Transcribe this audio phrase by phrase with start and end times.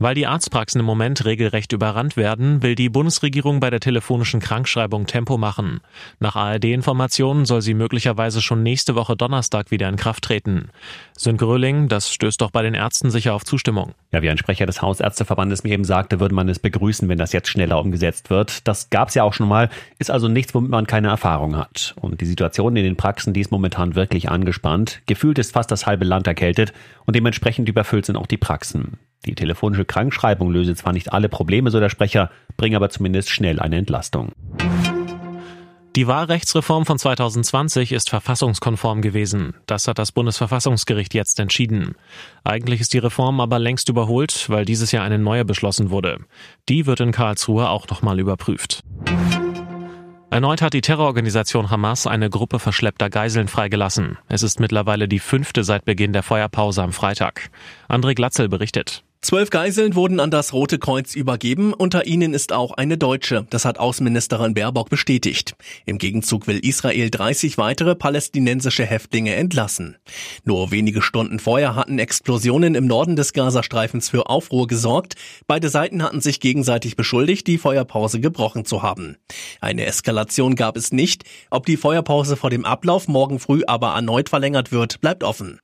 [0.00, 5.06] Weil die Arztpraxen im Moment regelrecht überrannt werden, will die Bundesregierung bei der telefonischen Krankschreibung
[5.06, 5.80] Tempo machen.
[6.18, 10.70] Nach ARD-Informationen soll sie möglicherweise schon nächste Woche Donnerstag wieder in Kraft treten.
[11.16, 13.94] Sönke Röhling, das stößt doch bei den Ärzten sicher auf Zustimmung.
[14.10, 17.32] Ja, wie ein Sprecher des Hausärzteverbandes mir eben sagte, würde man es begrüßen, wenn das
[17.32, 18.66] jetzt schneller umgesetzt wird.
[18.66, 19.70] Das gab es ja auch schon mal,
[20.00, 21.94] ist also nichts, womit man keine Erfahrung hat.
[22.00, 25.02] Und die Situation in den Praxen, die ist momentan wirklich angespannt.
[25.06, 26.72] Gefühlt ist fast das halbe Land erkältet
[27.06, 28.98] und dementsprechend überfüllt sind auch die Praxen.
[29.26, 33.60] Die telefonische Krankschreibung löse zwar nicht alle Probleme, so der Sprecher, bringe aber zumindest schnell
[33.60, 34.32] eine Entlastung.
[35.96, 39.54] Die Wahlrechtsreform von 2020 ist verfassungskonform gewesen.
[39.66, 41.94] Das hat das Bundesverfassungsgericht jetzt entschieden.
[42.42, 46.18] Eigentlich ist die Reform aber längst überholt, weil dieses Jahr eine neue beschlossen wurde.
[46.68, 48.82] Die wird in Karlsruhe auch nochmal überprüft.
[50.30, 54.18] Erneut hat die Terrororganisation Hamas eine Gruppe verschleppter Geiseln freigelassen.
[54.26, 57.50] Es ist mittlerweile die fünfte seit Beginn der Feuerpause am Freitag.
[57.88, 59.04] André Glatzel berichtet.
[59.24, 63.46] Zwölf Geiseln wurden an das Rote Kreuz übergeben, unter ihnen ist auch eine Deutsche.
[63.48, 65.56] Das hat Außenministerin Baerbock bestätigt.
[65.86, 69.96] Im Gegenzug will Israel 30 weitere palästinensische Häftlinge entlassen.
[70.44, 75.14] Nur wenige Stunden vorher hatten Explosionen im Norden des Gazastreifens für Aufruhr gesorgt.
[75.46, 79.16] Beide Seiten hatten sich gegenseitig beschuldigt, die Feuerpause gebrochen zu haben.
[79.58, 81.24] Eine Eskalation gab es nicht.
[81.48, 85.60] Ob die Feuerpause vor dem Ablauf morgen früh aber erneut verlängert wird, bleibt offen.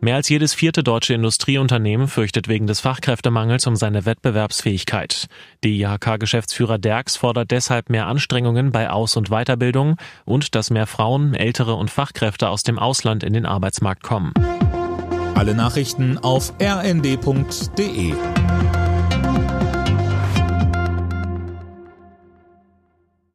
[0.00, 5.26] Mehr als jedes vierte deutsche Industrieunternehmen fürchtet wegen des Fachkräftemangels um seine Wettbewerbsfähigkeit.
[5.64, 11.34] Die IHK-Geschäftsführer Derks fordert deshalb mehr Anstrengungen bei Aus- und Weiterbildung und dass mehr Frauen,
[11.34, 14.32] Ältere und Fachkräfte aus dem Ausland in den Arbeitsmarkt kommen.
[15.34, 18.14] Alle Nachrichten auf rnd.de